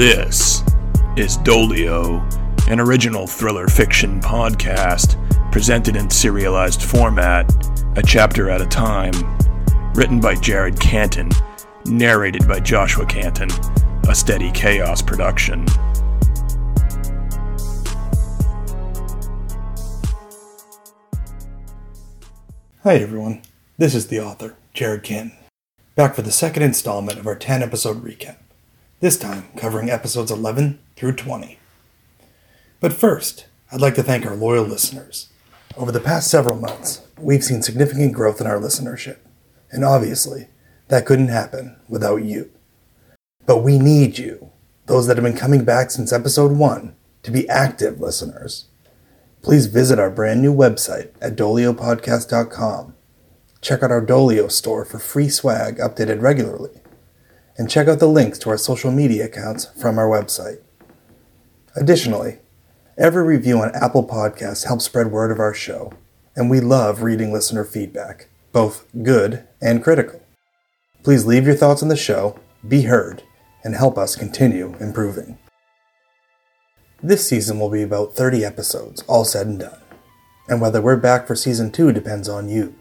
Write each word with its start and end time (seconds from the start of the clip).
This 0.00 0.62
is 1.18 1.36
Dolio, 1.36 2.22
an 2.70 2.80
original 2.80 3.26
thriller 3.26 3.68
fiction 3.68 4.18
podcast 4.22 5.18
presented 5.52 5.94
in 5.94 6.08
serialized 6.08 6.80
format, 6.80 7.52
a 7.98 8.02
chapter 8.02 8.48
at 8.48 8.62
a 8.62 8.66
time. 8.66 9.12
Written 9.92 10.18
by 10.18 10.36
Jared 10.36 10.80
Canton, 10.80 11.28
narrated 11.84 12.48
by 12.48 12.60
Joshua 12.60 13.04
Canton, 13.04 13.50
a 14.08 14.14
steady 14.14 14.50
chaos 14.52 15.02
production. 15.02 15.66
Hi 22.84 22.94
everyone, 22.94 23.42
this 23.76 23.94
is 23.94 24.06
the 24.06 24.18
author, 24.18 24.56
Jared 24.72 25.02
Canton, 25.02 25.36
back 25.94 26.14
for 26.14 26.22
the 26.22 26.32
second 26.32 26.62
installment 26.62 27.18
of 27.18 27.26
our 27.26 27.36
10 27.36 27.62
episode 27.62 28.02
recap, 28.02 28.36
this 29.00 29.18
time 29.18 29.48
covering 29.56 29.90
episodes 29.90 30.30
11 30.30 30.78
through 30.96 31.16
20. 31.16 31.58
But 32.80 32.92
first, 32.92 33.46
I'd 33.72 33.80
like 33.80 33.94
to 33.96 34.02
thank 34.02 34.24
our 34.24 34.36
loyal 34.36 34.64
listeners. 34.64 35.28
Over 35.76 35.92
the 35.92 36.00
past 36.00 36.30
several 36.30 36.56
months, 36.56 37.02
we've 37.18 37.44
seen 37.44 37.62
significant 37.62 38.12
growth 38.12 38.40
in 38.40 38.46
our 38.46 38.58
listenership, 38.58 39.18
and 39.70 39.84
obviously, 39.84 40.48
that 40.88 41.06
couldn't 41.06 41.28
happen 41.28 41.76
without 41.88 42.24
you. 42.24 42.50
But 43.46 43.62
we 43.62 43.78
need 43.78 44.18
you, 44.18 44.50
those 44.86 45.06
that 45.06 45.16
have 45.16 45.24
been 45.24 45.36
coming 45.36 45.64
back 45.64 45.90
since 45.90 46.12
episode 46.12 46.52
1, 46.52 46.94
to 47.22 47.30
be 47.30 47.48
active 47.48 48.00
listeners 48.00 48.66
please 49.42 49.66
visit 49.66 49.98
our 49.98 50.10
brand 50.10 50.42
new 50.42 50.54
website 50.54 51.10
at 51.20 51.36
doliopodcast.com. 51.36 52.94
Check 53.60 53.82
out 53.82 53.90
our 53.90 54.04
Dolio 54.04 54.50
store 54.50 54.84
for 54.84 54.98
free 54.98 55.28
swag 55.28 55.78
updated 55.78 56.22
regularly. 56.22 56.79
And 57.60 57.68
check 57.68 57.88
out 57.88 57.98
the 57.98 58.08
links 58.08 58.38
to 58.38 58.48
our 58.48 58.56
social 58.56 58.90
media 58.90 59.26
accounts 59.26 59.66
from 59.78 59.98
our 59.98 60.08
website. 60.08 60.62
Additionally, 61.76 62.38
every 62.96 63.22
review 63.22 63.58
on 63.58 63.70
Apple 63.74 64.02
Podcasts 64.02 64.66
helps 64.66 64.86
spread 64.86 65.08
word 65.12 65.30
of 65.30 65.38
our 65.38 65.52
show, 65.52 65.92
and 66.34 66.48
we 66.48 66.58
love 66.58 67.02
reading 67.02 67.34
listener 67.34 67.66
feedback, 67.66 68.30
both 68.50 68.86
good 69.02 69.46
and 69.60 69.84
critical. 69.84 70.22
Please 71.02 71.26
leave 71.26 71.44
your 71.44 71.54
thoughts 71.54 71.82
on 71.82 71.90
the 71.90 71.98
show, 71.98 72.40
be 72.66 72.84
heard, 72.84 73.24
and 73.62 73.74
help 73.74 73.98
us 73.98 74.16
continue 74.16 74.74
improving. 74.80 75.36
This 77.02 77.28
season 77.28 77.60
will 77.60 77.68
be 77.68 77.82
about 77.82 78.14
30 78.14 78.42
episodes, 78.42 79.02
all 79.02 79.26
said 79.26 79.46
and 79.46 79.60
done. 79.60 79.82
And 80.48 80.62
whether 80.62 80.80
we're 80.80 80.96
back 80.96 81.26
for 81.26 81.36
season 81.36 81.72
2 81.72 81.92
depends 81.92 82.26
on 82.26 82.48
you. 82.48 82.74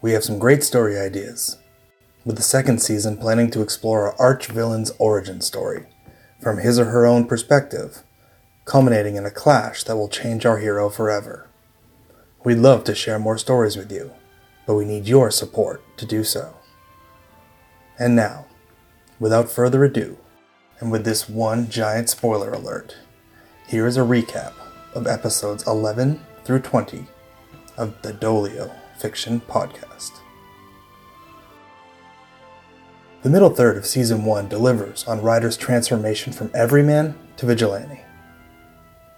We 0.00 0.12
have 0.12 0.24
some 0.24 0.38
great 0.38 0.64
story 0.64 0.98
ideas, 0.98 1.58
with 2.24 2.36
the 2.36 2.42
second 2.42 2.80
season 2.80 3.16
planning 3.16 3.50
to 3.50 3.62
explore 3.62 4.06
our 4.06 4.20
arch 4.20 4.46
villain's 4.46 4.90
origin 4.98 5.40
story, 5.40 5.86
from 6.40 6.58
his 6.58 6.78
or 6.78 6.86
her 6.86 7.06
own 7.06 7.26
perspective, 7.26 8.02
culminating 8.64 9.16
in 9.16 9.24
a 9.24 9.30
clash 9.30 9.84
that 9.84 9.96
will 9.96 10.08
change 10.08 10.44
our 10.44 10.58
hero 10.58 10.88
forever. 10.88 11.48
We'd 12.44 12.56
love 12.56 12.84
to 12.84 12.94
share 12.94 13.18
more 13.18 13.38
stories 13.38 13.76
with 13.76 13.90
you, 13.90 14.12
but 14.66 14.74
we 14.74 14.84
need 14.84 15.08
your 15.08 15.30
support 15.30 15.82
to 15.98 16.06
do 16.06 16.24
so. 16.24 16.54
And 17.98 18.16
now, 18.16 18.46
without 19.18 19.50
further 19.50 19.84
ado, 19.84 20.16
and 20.78 20.90
with 20.90 21.04
this 21.04 21.28
one 21.28 21.68
giant 21.68 22.08
spoiler 22.08 22.52
alert, 22.52 22.96
here 23.66 23.86
is 23.86 23.96
a 23.96 24.00
recap 24.00 24.54
of 24.94 25.06
episodes 25.06 25.66
11 25.66 26.20
through 26.44 26.60
20 26.60 27.06
of 27.76 28.00
the 28.02 28.12
Dolio 28.12 28.74
Fiction 28.98 29.40
Podcast. 29.40 30.20
The 33.22 33.28
middle 33.28 33.50
third 33.50 33.76
of 33.76 33.84
Season 33.84 34.24
1 34.24 34.48
delivers 34.48 35.06
on 35.06 35.20
Ryder's 35.20 35.58
transformation 35.58 36.32
from 36.32 36.50
everyman 36.54 37.18
to 37.36 37.44
vigilante. 37.44 38.00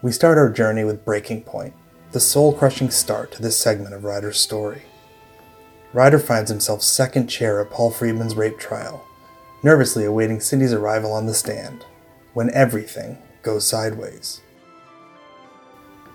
We 0.03 0.11
start 0.11 0.39
our 0.39 0.51
journey 0.51 0.83
with 0.83 1.05
Breaking 1.05 1.43
Point, 1.43 1.73
the 2.11 2.19
soul 2.19 2.53
crushing 2.53 2.91
start 2.91 3.31
to 3.31 3.43
this 3.43 3.57
segment 3.57 3.95
of 3.95 4.03
Ryder's 4.03 4.41
story. 4.41 4.83
Ryder 5.93 6.19
finds 6.19 6.51
himself 6.51 6.83
second 6.83 7.29
chair 7.29 7.61
at 7.61 7.71
Paul 7.71 7.93
Friedman's 7.93 8.35
rape 8.35 8.59
trial, 8.59 9.07
nervously 9.62 10.05
awaiting 10.05 10.41
Cindy's 10.41 10.73
arrival 10.73 11.12
on 11.12 11.27
the 11.27 11.35
stand, 11.35 11.87
when 12.35 12.53
everything 12.53 13.19
goes 13.45 13.65
sideways. 13.65 14.41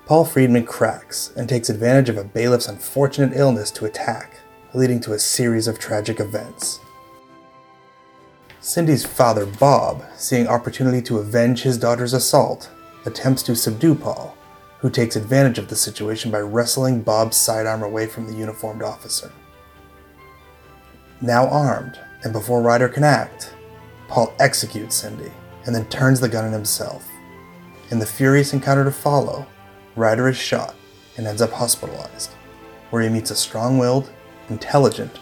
Paul 0.05 0.25
Friedman 0.25 0.65
cracks 0.65 1.31
and 1.37 1.47
takes 1.47 1.69
advantage 1.69 2.09
of 2.09 2.17
a 2.17 2.25
bailiff's 2.25 2.67
unfortunate 2.67 3.37
illness 3.37 3.71
to 3.71 3.85
attack, 3.85 4.33
leading 4.73 4.99
to 4.99 5.13
a 5.13 5.19
series 5.19 5.69
of 5.69 5.79
tragic 5.79 6.19
events. 6.19 6.81
Cindy's 8.67 9.05
father, 9.05 9.45
Bob, 9.45 10.03
seeing 10.17 10.45
opportunity 10.45 11.01
to 11.03 11.19
avenge 11.19 11.61
his 11.61 11.77
daughter's 11.77 12.11
assault, 12.11 12.69
attempts 13.05 13.41
to 13.43 13.55
subdue 13.55 13.95
Paul, 13.95 14.35
who 14.79 14.89
takes 14.89 15.15
advantage 15.15 15.57
of 15.57 15.69
the 15.69 15.75
situation 15.77 16.31
by 16.31 16.39
wrestling 16.39 17.01
Bob's 17.01 17.37
sidearm 17.37 17.81
away 17.81 18.07
from 18.07 18.27
the 18.27 18.37
uniformed 18.37 18.83
officer. 18.83 19.31
Now 21.21 21.47
armed, 21.47 21.97
and 22.25 22.33
before 22.33 22.61
Ryder 22.61 22.89
can 22.89 23.05
act, 23.05 23.53
Paul 24.09 24.33
executes 24.37 24.97
Cindy 24.97 25.31
and 25.65 25.73
then 25.73 25.87
turns 25.87 26.19
the 26.19 26.27
gun 26.27 26.43
on 26.43 26.51
himself. 26.51 27.07
In 27.89 27.99
the 27.99 28.05
furious 28.05 28.51
encounter 28.51 28.83
to 28.83 28.91
follow, 28.91 29.47
Ryder 29.95 30.27
is 30.27 30.37
shot 30.37 30.75
and 31.15 31.25
ends 31.25 31.41
up 31.41 31.53
hospitalized, 31.53 32.31
where 32.89 33.01
he 33.01 33.07
meets 33.07 33.31
a 33.31 33.35
strong 33.37 33.77
willed, 33.77 34.11
intelligent, 34.49 35.19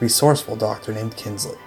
resourceful 0.00 0.56
doctor 0.56 0.94
named 0.94 1.14
Kinsley. 1.18 1.58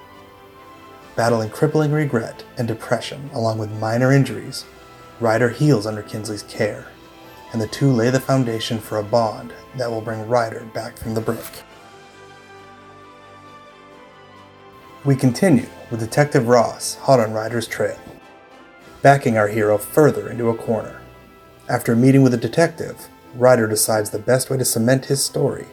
Battling 1.20 1.50
crippling 1.50 1.92
regret 1.92 2.46
and 2.58 2.66
depression 2.66 3.30
along 3.34 3.58
with 3.58 3.78
minor 3.78 4.14
injuries, 4.14 4.64
Ryder 5.20 5.50
heals 5.50 5.86
under 5.86 6.02
Kinsley's 6.02 6.44
care, 6.44 6.88
and 7.52 7.62
the 7.62 7.68
two 7.68 7.92
lay 7.92 8.10
the 8.10 8.22
foundation 8.22 8.80
for 8.80 9.00
a 9.00 9.04
bond 9.04 9.52
that 9.76 9.92
will 9.92 10.00
bring 10.00 10.30
Ryder 10.30 10.64
back 10.74 10.98
from 10.98 11.16
the 11.16 11.20
brink. 11.20 11.64
We 15.04 15.14
continue 15.14 15.68
with 15.92 16.00
Detective 16.00 16.48
Ross 16.48 16.96
hot 16.96 17.20
on 17.20 17.34
Ryder's 17.34 17.68
trail, 17.68 18.00
backing 19.02 19.38
our 19.38 19.50
hero 19.50 19.78
further 19.78 20.30
into 20.30 20.48
a 20.48 20.56
corner. 20.56 21.02
After 21.68 21.98
meeting 21.98 22.24
with 22.24 22.34
a 22.34 22.38
detective, 22.38 23.10
Ryder 23.36 23.68
decides 23.68 24.12
the 24.12 24.20
best 24.20 24.50
way 24.50 24.56
to 24.56 24.64
cement 24.64 25.08
his 25.08 25.22
story 25.22 25.66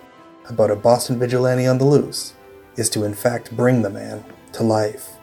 about 0.49 0.73
a 0.73 0.75
Boston 0.75 1.21
vigilante 1.21 1.69
on 1.69 1.79
the 1.79 1.85
loose 1.85 2.35
is 2.75 2.91
to 2.91 3.05
in 3.05 3.15
fact 3.15 3.57
bring 3.57 3.83
the 3.83 3.91
man 3.91 4.25
to 4.51 4.65
life. 4.65 5.16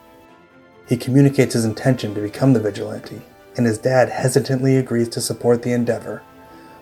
He 0.87 0.97
communicates 0.97 1.53
his 1.53 1.65
intention 1.65 2.13
to 2.13 2.21
become 2.21 2.53
the 2.53 2.59
vigilante, 2.59 3.21
and 3.55 3.65
his 3.65 3.77
dad 3.77 4.09
hesitantly 4.09 4.77
agrees 4.77 5.09
to 5.09 5.21
support 5.21 5.61
the 5.61 5.71
endeavor 5.71 6.23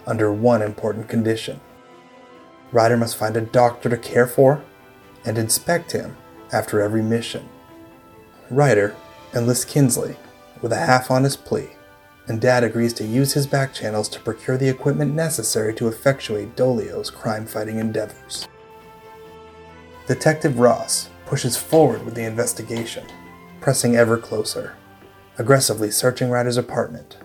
under 0.07 0.31
one 0.33 0.61
important 0.61 1.07
condition. 1.07 1.59
Ryder 2.71 2.97
must 2.97 3.17
find 3.17 3.37
a 3.37 3.41
doctor 3.41 3.89
to 3.89 3.97
care 3.97 4.27
for 4.27 4.63
and 5.25 5.37
inspect 5.37 5.91
him 5.91 6.17
after 6.51 6.81
every 6.81 7.01
mission. 7.01 7.47
Ryder 8.49 8.95
enlists 9.33 9.65
Kinsley 9.65 10.15
with 10.61 10.71
a 10.71 10.77
half 10.77 11.11
honest 11.11 11.45
plea, 11.45 11.69
and 12.27 12.41
Dad 12.41 12.63
agrees 12.63 12.93
to 12.93 13.05
use 13.05 13.33
his 13.33 13.47
back 13.47 13.73
channels 13.73 14.09
to 14.09 14.19
procure 14.19 14.57
the 14.57 14.69
equipment 14.69 15.13
necessary 15.13 15.73
to 15.75 15.87
effectuate 15.87 16.55
Dolio's 16.55 17.09
crime 17.09 17.45
fighting 17.45 17.79
endeavors. 17.79 18.47
Detective 20.07 20.59
Ross 20.59 21.09
pushes 21.25 21.57
forward 21.57 22.03
with 22.03 22.15
the 22.15 22.23
investigation, 22.23 23.05
pressing 23.61 23.95
ever 23.95 24.17
closer, 24.17 24.75
aggressively 25.37 25.91
searching 25.91 26.31
Ryder's 26.31 26.57
apartment. 26.57 27.17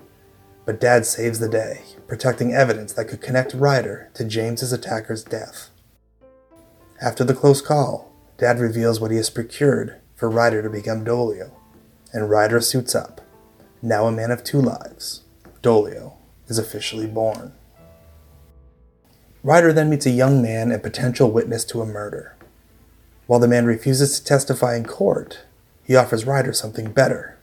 But 0.67 0.79
Dad 0.79 1.07
saves 1.07 1.39
the 1.39 1.49
day, 1.49 1.81
protecting 2.07 2.53
evidence 2.53 2.93
that 2.93 3.07
could 3.09 3.23
connect 3.23 3.55
Ryder 3.55 4.11
to 4.15 4.25
James's 4.25 4.73
attacker's 4.73 5.25
death. 5.25 5.71
After 7.01 7.25
the 7.25 7.35
close 7.35 7.63
call, 7.63 8.13
Dad 8.37 8.59
reveals 8.59 9.01
what 9.01 9.11
he 9.11 9.17
has 9.17 9.31
procured 9.31 9.99
for 10.15 10.29
Ryder 10.29 10.63
to 10.63 10.69
become 10.69 11.05
Dolio, 11.05 11.53
and 12.13 12.29
Ryder 12.29 12.61
suits 12.61 12.95
up. 12.95 13.23
Now 13.81 14.07
a 14.07 14.13
man 14.13 14.31
of 14.31 14.45
two 14.45 14.61
lives, 14.61 15.23
Dolio 15.63 16.15
is 16.49 16.59
officially 16.59 17.07
born. 17.07 17.55
Ryder 19.43 19.73
then 19.73 19.89
meets 19.89 20.07
a 20.07 20.11
young 20.11 20.43
man 20.43 20.71
and 20.71 20.83
potential 20.83 21.31
witness 21.31 21.65
to 21.67 21.81
a 21.81 21.87
murder. 21.87 22.37
While 23.27 23.41
the 23.41 23.49
man 23.49 23.65
refuses 23.65 24.19
to 24.19 24.25
testify 24.25 24.77
in 24.77 24.85
court, 24.85 25.46
he 25.87 25.97
offers 25.97 26.25
Ryder 26.25 26.53
something 26.53 26.91
better 26.91 27.39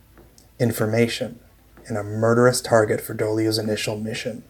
information 0.59 1.39
and 1.87 1.97
a 1.97 2.03
murderous 2.03 2.61
target 2.61 3.01
for 3.01 3.15
Dolio's 3.15 3.57
initial 3.57 3.97
mission. 3.97 4.43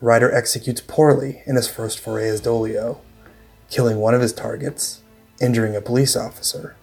Ryder 0.00 0.32
executes 0.32 0.80
poorly 0.80 1.42
in 1.46 1.56
his 1.56 1.68
first 1.68 1.98
foray 1.98 2.28
as 2.28 2.40
Dolio, 2.40 2.98
killing 3.68 3.98
one 3.98 4.14
of 4.14 4.20
his 4.20 4.32
targets 4.32 5.02
injuring 5.40 5.76
a 5.76 5.80
police 5.80 6.16
officer, 6.16 6.76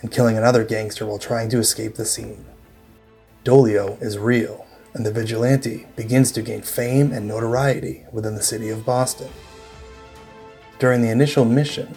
and 0.00 0.12
killing 0.12 0.36
another 0.36 0.64
gangster 0.64 1.06
while 1.06 1.18
trying 1.18 1.48
to 1.50 1.58
escape 1.58 1.94
the 1.94 2.04
scene. 2.04 2.44
Dolio 3.44 4.00
is 4.02 4.18
real, 4.18 4.66
and 4.94 5.04
the 5.04 5.12
vigilante 5.12 5.86
begins 5.96 6.32
to 6.32 6.42
gain 6.42 6.62
fame 6.62 7.12
and 7.12 7.26
notoriety 7.26 8.04
within 8.12 8.34
the 8.34 8.42
city 8.42 8.68
of 8.68 8.84
Boston. 8.84 9.28
During 10.78 11.02
the 11.02 11.10
initial 11.10 11.44
mission, 11.44 11.94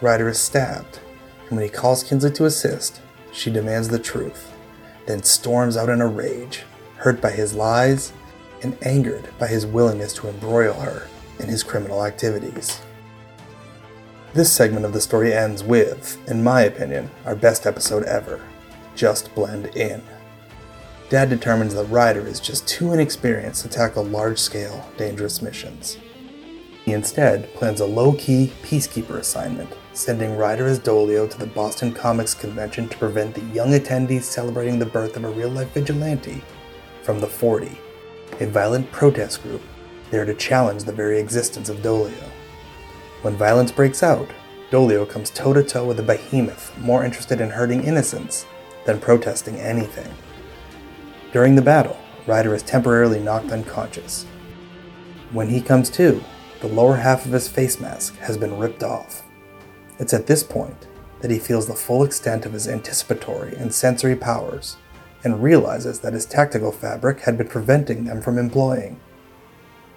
Ryder 0.00 0.28
is 0.28 0.38
stabbed, 0.38 1.00
when 1.48 1.62
he 1.62 1.68
calls 1.68 2.02
Kinsley 2.02 2.30
to 2.32 2.44
assist, 2.44 3.00
she 3.32 3.50
demands 3.50 3.88
the 3.88 3.98
truth 3.98 4.52
then 5.08 5.22
storms 5.22 5.78
out 5.78 5.88
in 5.88 6.02
a 6.02 6.06
rage, 6.06 6.64
hurt 6.96 7.20
by 7.20 7.30
his 7.30 7.54
lies 7.54 8.12
and 8.62 8.76
angered 8.82 9.26
by 9.38 9.46
his 9.46 9.64
willingness 9.64 10.12
to 10.12 10.28
embroil 10.28 10.74
her 10.74 11.08
in 11.38 11.48
his 11.48 11.62
criminal 11.62 12.04
activities. 12.04 12.82
This 14.34 14.52
segment 14.52 14.84
of 14.84 14.92
the 14.92 15.00
story 15.00 15.32
ends 15.32 15.64
with, 15.64 16.18
in 16.28 16.44
my 16.44 16.60
opinion, 16.62 17.10
our 17.24 17.34
best 17.34 17.66
episode 17.66 18.02
ever 18.04 18.44
Just 18.94 19.34
Blend 19.34 19.74
In. 19.74 20.02
Dad 21.08 21.30
determines 21.30 21.74
that 21.74 21.84
Ryder 21.84 22.26
is 22.26 22.38
just 22.38 22.68
too 22.68 22.92
inexperienced 22.92 23.62
to 23.62 23.68
tackle 23.70 24.04
large 24.04 24.38
scale, 24.38 24.86
dangerous 24.98 25.40
missions. 25.40 25.96
He 26.88 26.94
instead 26.94 27.52
plans 27.52 27.80
a 27.80 27.84
low 27.84 28.14
key 28.14 28.50
peacekeeper 28.62 29.18
assignment, 29.18 29.68
sending 29.92 30.38
Ryder 30.38 30.64
as 30.64 30.80
Dolio 30.80 31.30
to 31.30 31.38
the 31.38 31.44
Boston 31.44 31.92
Comics 31.92 32.32
Convention 32.32 32.88
to 32.88 32.96
prevent 32.96 33.34
the 33.34 33.44
young 33.54 33.72
attendees 33.72 34.22
celebrating 34.22 34.78
the 34.78 34.86
birth 34.86 35.14
of 35.14 35.24
a 35.24 35.28
real 35.28 35.50
life 35.50 35.70
vigilante 35.74 36.42
from 37.02 37.20
the 37.20 37.26
40, 37.26 37.78
a 38.40 38.46
violent 38.46 38.90
protest 38.90 39.42
group 39.42 39.60
there 40.10 40.24
to 40.24 40.32
challenge 40.32 40.84
the 40.84 40.92
very 40.92 41.20
existence 41.20 41.68
of 41.68 41.82
Dolio. 41.82 42.30
When 43.20 43.36
violence 43.36 43.70
breaks 43.70 44.02
out, 44.02 44.30
Dolio 44.70 45.06
comes 45.06 45.28
toe 45.28 45.52
to 45.52 45.62
toe 45.62 45.84
with 45.84 46.00
a 46.00 46.02
behemoth 46.02 46.74
more 46.78 47.04
interested 47.04 47.42
in 47.42 47.50
hurting 47.50 47.84
innocents 47.84 48.46
than 48.86 48.98
protesting 48.98 49.56
anything. 49.56 50.10
During 51.34 51.54
the 51.54 51.60
battle, 51.60 51.98
Ryder 52.26 52.54
is 52.54 52.62
temporarily 52.62 53.20
knocked 53.20 53.52
unconscious. 53.52 54.24
When 55.32 55.50
he 55.50 55.60
comes 55.60 55.90
to, 55.90 56.24
the 56.60 56.68
lower 56.68 56.96
half 56.96 57.24
of 57.24 57.32
his 57.32 57.48
face 57.48 57.78
mask 57.78 58.16
has 58.18 58.36
been 58.36 58.58
ripped 58.58 58.82
off. 58.82 59.22
It's 59.98 60.14
at 60.14 60.26
this 60.26 60.42
point 60.42 60.86
that 61.20 61.30
he 61.30 61.38
feels 61.38 61.66
the 61.66 61.74
full 61.74 62.02
extent 62.04 62.46
of 62.46 62.52
his 62.52 62.68
anticipatory 62.68 63.54
and 63.56 63.72
sensory 63.72 64.16
powers 64.16 64.76
and 65.24 65.42
realizes 65.42 66.00
that 66.00 66.12
his 66.12 66.26
tactical 66.26 66.72
fabric 66.72 67.20
had 67.20 67.38
been 67.38 67.48
preventing 67.48 68.04
them 68.04 68.20
from 68.20 68.38
employing. 68.38 69.00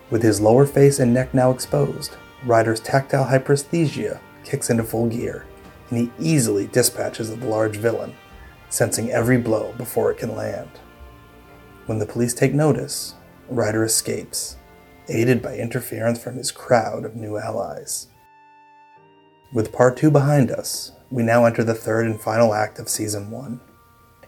With 0.10 0.24
his 0.24 0.42
lower 0.42 0.66
face 0.66 1.00
and 1.00 1.14
neck 1.14 1.34
now 1.34 1.52
exposed, 1.52 2.18
Ryder's 2.46 2.80
tactile 2.80 3.26
hyperesthesia 3.26 4.20
kicks 4.44 4.70
into 4.70 4.84
full 4.84 5.08
gear, 5.08 5.46
and 5.90 6.00
he 6.00 6.12
easily 6.20 6.68
dispatches 6.68 7.30
the 7.30 7.46
large 7.46 7.78
villain, 7.78 8.16
sensing 8.70 9.12
every 9.12 9.38
blow 9.38 9.74
before 9.78 10.12
it 10.12 10.18
can 10.18 10.36
land. 10.36 10.70
When 11.86 12.00
the 12.00 12.06
police 12.06 12.34
take 12.34 12.54
notice, 12.54 13.16
Ryder 13.50 13.84
escapes, 13.84 14.58
aided 15.12 15.42
by 15.42 15.56
interference 15.56 16.22
from 16.22 16.38
his 16.38 16.52
crowd 16.52 17.06
of 17.06 17.16
new 17.16 17.38
allies. 17.38 18.08
With 19.54 19.74
part 19.74 19.98
2 19.98 20.10
behind 20.10 20.50
us, 20.50 20.94
we 21.10 21.24
now 21.24 21.46
enter 21.46 21.64
the 21.64 21.74
third 21.74 22.06
and 22.06 22.20
final 22.20 22.54
act 22.54 22.80
of 22.80 22.88
Season 22.88 23.30
1. 23.30 23.60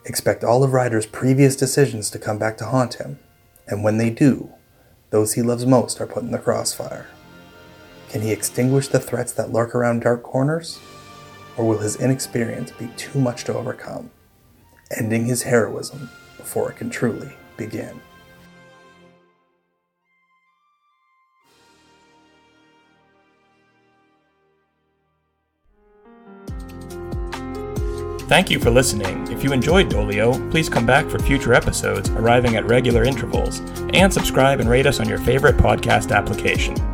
Expect 0.06 0.44
all 0.44 0.64
of 0.64 0.74
Ryder's 0.74 1.06
previous 1.06 1.56
decisions 1.56 2.10
to 2.10 2.20
come 2.20 2.38
back 2.38 2.58
to 2.58 2.66
haunt 2.66 2.96
him, 2.96 3.20
and 3.68 3.84
when 3.84 3.98
they 3.98 4.10
do, 4.10 4.50
those 5.12 5.34
he 5.34 5.42
loves 5.42 5.66
most 5.66 6.02
are 6.02 6.08
put 6.08 6.24
in 6.24 6.32
the 6.32 6.38
crossfire. 6.38 7.08
Can 8.10 8.22
he 8.22 8.32
extinguish 8.32 8.90
the 8.90 9.00
threats 9.00 9.32
that 9.32 9.54
lurk 9.54 9.74
around 9.74 10.02
dark 10.02 10.24
corners? 10.24 10.80
Or 11.56 11.68
will 11.68 11.78
his 11.78 11.96
inexperience 11.96 12.72
be 12.72 12.88
too 12.98 13.20
much 13.20 13.44
to 13.46 13.54
overcome, 13.54 14.12
ending 14.98 15.26
his 15.26 15.44
heroism 15.44 16.10
before 16.38 16.72
it 16.72 16.78
can 16.78 16.90
truly 16.90 17.32
begin. 17.58 18.02
Thank 28.28 28.50
you 28.50 28.60
for 28.60 28.72
listening. 28.72 29.28
If 29.32 29.44
you 29.44 29.54
enjoyed 29.54 29.90
Dolio, 29.90 30.50
please 30.50 30.70
come 30.70 30.86
back 30.86 31.08
for 31.08 31.20
future 31.20 31.54
episodes 31.54 32.10
arriving 32.12 32.56
at 32.56 32.66
regular 32.66 33.04
intervals, 33.04 33.60
and 33.94 34.12
subscribe 34.12 34.60
and 34.60 34.70
rate 34.70 34.86
us 34.86 35.00
on 35.00 35.10
your 35.10 35.20
favorite 35.20 35.58
podcast 35.58 36.16
application. 36.16 36.93